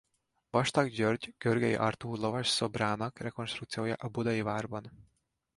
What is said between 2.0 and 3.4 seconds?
lovasszobrának